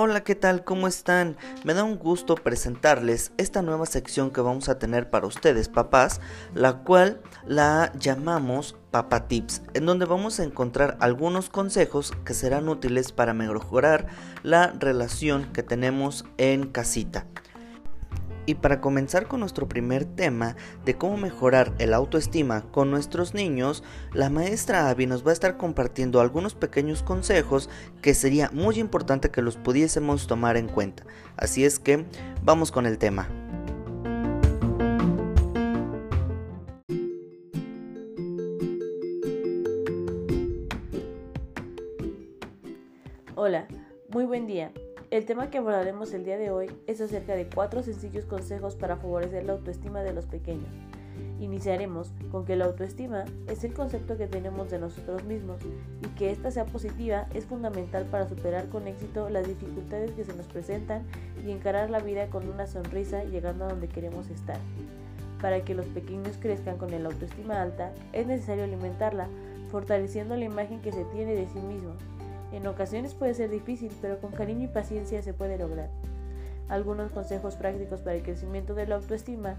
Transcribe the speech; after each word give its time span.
Hola, 0.00 0.22
¿qué 0.22 0.34
tal? 0.34 0.64
¿Cómo 0.64 0.86
están? 0.86 1.36
Me 1.64 1.72
da 1.72 1.82
un 1.82 1.96
gusto 1.96 2.34
presentarles 2.34 3.32
esta 3.38 3.62
nueva 3.62 3.86
sección 3.86 4.30
que 4.30 4.42
vamos 4.42 4.68
a 4.68 4.78
tener 4.78 5.08
para 5.08 5.26
ustedes, 5.26 5.70
papás, 5.70 6.20
la 6.54 6.84
cual 6.84 7.22
la 7.46 7.90
llamamos 7.98 8.76
Papa 8.90 9.28
Tips, 9.28 9.62
en 9.72 9.86
donde 9.86 10.04
vamos 10.04 10.38
a 10.38 10.44
encontrar 10.44 10.98
algunos 11.00 11.48
consejos 11.48 12.12
que 12.24 12.34
serán 12.34 12.68
útiles 12.68 13.12
para 13.12 13.32
mejorar 13.32 14.08
la 14.42 14.68
relación 14.78 15.52
que 15.52 15.62
tenemos 15.62 16.26
en 16.36 16.70
casita. 16.70 17.26
Y 18.48 18.54
para 18.54 18.80
comenzar 18.80 19.28
con 19.28 19.40
nuestro 19.40 19.68
primer 19.68 20.06
tema 20.06 20.56
de 20.86 20.96
cómo 20.96 21.18
mejorar 21.18 21.74
el 21.78 21.92
autoestima 21.92 22.62
con 22.70 22.90
nuestros 22.90 23.34
niños, 23.34 23.84
la 24.14 24.30
maestra 24.30 24.88
Abby 24.88 25.04
nos 25.04 25.22
va 25.22 25.32
a 25.32 25.34
estar 25.34 25.58
compartiendo 25.58 26.18
algunos 26.18 26.54
pequeños 26.54 27.02
consejos 27.02 27.68
que 28.00 28.14
sería 28.14 28.48
muy 28.54 28.78
importante 28.78 29.30
que 29.30 29.42
los 29.42 29.58
pudiésemos 29.58 30.26
tomar 30.26 30.56
en 30.56 30.66
cuenta. 30.68 31.04
Así 31.36 31.62
es 31.66 31.78
que 31.78 32.06
vamos 32.42 32.72
con 32.72 32.86
el 32.86 32.96
tema. 32.96 33.28
Hola, 43.34 43.68
muy 44.08 44.24
buen 44.24 44.46
día. 44.46 44.72
El 45.10 45.24
tema 45.24 45.48
que 45.48 45.56
abordaremos 45.56 46.12
el 46.12 46.26
día 46.26 46.36
de 46.36 46.50
hoy 46.50 46.70
es 46.86 47.00
acerca 47.00 47.34
de 47.34 47.48
cuatro 47.48 47.82
sencillos 47.82 48.26
consejos 48.26 48.76
para 48.76 48.98
favorecer 48.98 49.46
la 49.46 49.54
autoestima 49.54 50.02
de 50.02 50.12
los 50.12 50.26
pequeños. 50.26 50.68
Iniciaremos 51.40 52.12
con 52.30 52.44
que 52.44 52.56
la 52.56 52.66
autoestima 52.66 53.24
es 53.46 53.64
el 53.64 53.72
concepto 53.72 54.18
que 54.18 54.26
tenemos 54.26 54.70
de 54.70 54.78
nosotros 54.78 55.24
mismos 55.24 55.62
y 56.04 56.08
que 56.08 56.30
ésta 56.30 56.50
sea 56.50 56.66
positiva 56.66 57.26
es 57.32 57.46
fundamental 57.46 58.04
para 58.04 58.28
superar 58.28 58.68
con 58.68 58.86
éxito 58.86 59.30
las 59.30 59.48
dificultades 59.48 60.10
que 60.10 60.26
se 60.26 60.36
nos 60.36 60.46
presentan 60.46 61.06
y 61.42 61.52
encarar 61.52 61.88
la 61.88 62.00
vida 62.00 62.28
con 62.28 62.46
una 62.46 62.66
sonrisa 62.66 63.24
llegando 63.24 63.64
a 63.64 63.68
donde 63.68 63.88
queremos 63.88 64.28
estar. 64.28 64.58
Para 65.40 65.64
que 65.64 65.74
los 65.74 65.86
pequeños 65.86 66.36
crezcan 66.38 66.76
con 66.76 66.92
el 66.92 67.06
autoestima 67.06 67.62
alta 67.62 67.94
es 68.12 68.26
necesario 68.26 68.64
alimentarla, 68.64 69.28
fortaleciendo 69.70 70.36
la 70.36 70.44
imagen 70.44 70.82
que 70.82 70.92
se 70.92 71.06
tiene 71.06 71.34
de 71.34 71.46
sí 71.46 71.60
mismos 71.60 71.96
en 72.52 72.66
ocasiones 72.66 73.14
puede 73.14 73.34
ser 73.34 73.50
difícil, 73.50 73.92
pero 74.00 74.20
con 74.20 74.32
cariño 74.32 74.64
y 74.64 74.68
paciencia 74.68 75.22
se 75.22 75.34
puede 75.34 75.58
lograr. 75.58 75.90
Algunos 76.68 77.10
consejos 77.12 77.56
prácticos 77.56 78.00
para 78.02 78.16
el 78.16 78.22
crecimiento 78.22 78.74
de 78.74 78.86
la 78.86 78.96
autoestima 78.96 79.56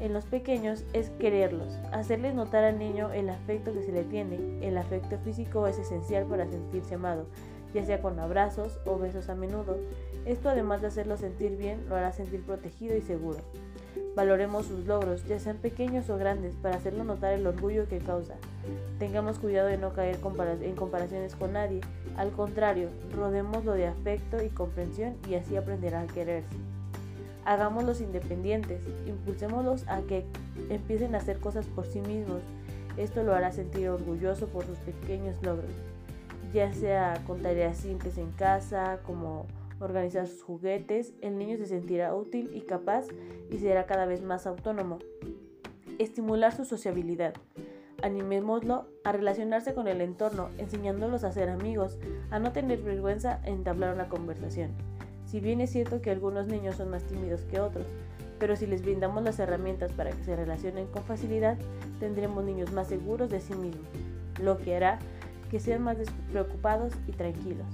en 0.00 0.12
los 0.12 0.24
pequeños 0.24 0.84
es 0.92 1.10
quererlos, 1.10 1.78
hacerles 1.92 2.34
notar 2.34 2.64
al 2.64 2.78
niño 2.78 3.12
el 3.12 3.28
afecto 3.30 3.72
que 3.72 3.82
se 3.82 3.92
le 3.92 4.04
tiene. 4.04 4.66
El 4.66 4.76
afecto 4.76 5.18
físico 5.18 5.66
es 5.66 5.78
esencial 5.78 6.26
para 6.26 6.48
sentirse 6.48 6.94
amado, 6.94 7.26
ya 7.72 7.84
sea 7.84 8.02
con 8.02 8.18
abrazos 8.18 8.80
o 8.84 8.98
besos 8.98 9.28
a 9.28 9.34
menudo. 9.34 9.78
Esto 10.24 10.48
además 10.48 10.80
de 10.80 10.88
hacerlo 10.88 11.16
sentir 11.16 11.56
bien, 11.56 11.88
lo 11.88 11.96
hará 11.96 12.12
sentir 12.12 12.44
protegido 12.44 12.96
y 12.96 13.02
seguro. 13.02 13.38
Valoremos 14.14 14.66
sus 14.66 14.84
logros, 14.84 15.26
ya 15.26 15.38
sean 15.38 15.56
pequeños 15.56 16.10
o 16.10 16.18
grandes, 16.18 16.54
para 16.56 16.76
hacerlo 16.76 17.02
notar 17.02 17.32
el 17.32 17.46
orgullo 17.46 17.88
que 17.88 17.98
causa. 17.98 18.34
Tengamos 18.98 19.38
cuidado 19.38 19.68
de 19.68 19.78
no 19.78 19.94
caer 19.94 20.18
en 20.60 20.74
comparaciones 20.76 21.34
con 21.34 21.54
nadie. 21.54 21.80
Al 22.16 22.30
contrario, 22.30 22.90
rodémoslo 23.16 23.72
de 23.72 23.86
afecto 23.86 24.42
y 24.42 24.50
comprensión 24.50 25.16
y 25.30 25.36
así 25.36 25.56
aprenderá 25.56 26.02
a 26.02 26.06
quererse. 26.06 26.54
Hagámoslos 27.46 28.02
independientes, 28.02 28.82
impulsémoslos 29.06 29.88
a 29.88 30.02
que 30.02 30.26
empiecen 30.68 31.14
a 31.14 31.18
hacer 31.18 31.38
cosas 31.38 31.66
por 31.66 31.86
sí 31.86 32.00
mismos. 32.00 32.42
Esto 32.98 33.22
lo 33.22 33.34
hará 33.34 33.50
sentir 33.50 33.88
orgulloso 33.88 34.46
por 34.46 34.66
sus 34.66 34.76
pequeños 34.78 35.36
logros, 35.42 35.72
ya 36.52 36.70
sea 36.74 37.14
con 37.26 37.40
tareas 37.40 37.78
simples 37.78 38.18
en 38.18 38.30
casa, 38.32 38.98
como 39.06 39.46
organizar 39.82 40.26
sus 40.26 40.42
juguetes, 40.42 41.14
el 41.20 41.38
niño 41.38 41.56
se 41.56 41.66
sentirá 41.66 42.14
útil 42.14 42.50
y 42.54 42.62
capaz 42.62 43.06
y 43.50 43.58
será 43.58 43.86
cada 43.86 44.06
vez 44.06 44.22
más 44.22 44.46
autónomo. 44.46 44.98
Estimular 45.98 46.54
su 46.54 46.64
sociabilidad. 46.64 47.34
Animémoslo 48.02 48.86
a 49.04 49.12
relacionarse 49.12 49.74
con 49.74 49.86
el 49.86 50.00
entorno, 50.00 50.48
enseñándolos 50.58 51.24
a 51.24 51.32
ser 51.32 51.48
amigos, 51.48 51.98
a 52.30 52.38
no 52.38 52.52
tener 52.52 52.82
vergüenza 52.82 53.40
en 53.44 53.54
entablar 53.54 53.94
una 53.94 54.08
conversación. 54.08 54.70
Si 55.26 55.40
bien 55.40 55.60
es 55.60 55.70
cierto 55.70 56.00
que 56.00 56.10
algunos 56.10 56.46
niños 56.46 56.76
son 56.76 56.90
más 56.90 57.04
tímidos 57.04 57.42
que 57.42 57.60
otros, 57.60 57.86
pero 58.38 58.56
si 58.56 58.66
les 58.66 58.82
brindamos 58.82 59.22
las 59.22 59.38
herramientas 59.38 59.92
para 59.92 60.10
que 60.10 60.24
se 60.24 60.34
relacionen 60.34 60.86
con 60.88 61.04
facilidad, 61.04 61.56
tendremos 62.00 62.44
niños 62.44 62.72
más 62.72 62.88
seguros 62.88 63.30
de 63.30 63.40
sí 63.40 63.54
mismos, 63.54 63.86
lo 64.42 64.58
que 64.58 64.74
hará 64.74 64.98
que 65.50 65.60
sean 65.60 65.82
más 65.82 65.98
despreocupados 65.98 66.92
y 67.06 67.12
tranquilos 67.12 67.66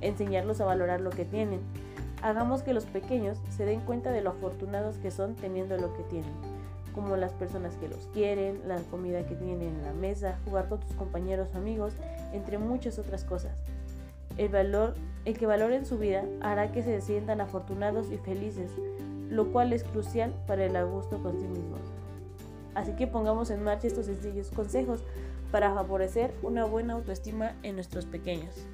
enseñarlos 0.00 0.60
a 0.60 0.64
valorar 0.64 1.00
lo 1.00 1.10
que 1.10 1.24
tienen. 1.24 1.60
Hagamos 2.22 2.62
que 2.62 2.72
los 2.72 2.86
pequeños 2.86 3.38
se 3.50 3.64
den 3.64 3.80
cuenta 3.80 4.10
de 4.10 4.22
lo 4.22 4.30
afortunados 4.30 4.98
que 4.98 5.10
son 5.10 5.34
teniendo 5.34 5.76
lo 5.76 5.94
que 5.96 6.02
tienen, 6.04 6.32
como 6.94 7.16
las 7.16 7.32
personas 7.32 7.76
que 7.76 7.88
los 7.88 8.06
quieren, 8.12 8.60
la 8.66 8.80
comida 8.90 9.26
que 9.26 9.34
tienen 9.34 9.62
en 9.62 9.82
la 9.82 9.92
mesa, 9.92 10.38
jugar 10.44 10.68
con 10.68 10.80
tus 10.80 10.92
compañeros 10.94 11.50
o 11.54 11.58
amigos, 11.58 11.92
entre 12.32 12.58
muchas 12.58 12.98
otras 12.98 13.24
cosas. 13.24 13.56
El 14.38 14.48
valor, 14.48 14.94
el 15.24 15.38
que 15.38 15.46
valoren 15.46 15.86
su 15.86 15.98
vida 15.98 16.24
hará 16.40 16.72
que 16.72 16.82
se 16.82 17.00
sientan 17.00 17.40
afortunados 17.40 18.10
y 18.10 18.18
felices, 18.18 18.70
lo 19.28 19.52
cual 19.52 19.72
es 19.72 19.84
crucial 19.84 20.34
para 20.46 20.64
el 20.64 20.86
gusto 20.86 21.22
con 21.22 21.38
sí 21.40 21.46
mismos. 21.46 21.80
Así 22.74 22.92
que 22.92 23.06
pongamos 23.06 23.50
en 23.50 23.62
marcha 23.62 23.86
estos 23.86 24.06
sencillos 24.06 24.50
consejos 24.50 25.02
para 25.50 25.72
favorecer 25.72 26.34
una 26.42 26.66
buena 26.66 26.94
autoestima 26.94 27.54
en 27.62 27.76
nuestros 27.76 28.04
pequeños. 28.04 28.66